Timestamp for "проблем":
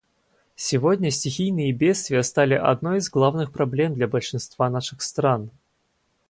3.51-3.93